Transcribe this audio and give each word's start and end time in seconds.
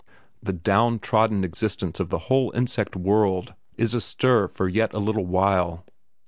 The 0.41 0.51
down 0.51 0.97
trodden 0.97 1.43
existence 1.43 1.99
of 1.99 2.09
the 2.09 2.17
whole 2.25 2.51
insect 2.55 2.95
world 2.95 3.53
is 3.77 3.93
astir 3.93 4.47
for 4.47 4.67
yet 4.67 4.95
a 4.95 4.97
little 4.97 5.27
while. 5.27 5.85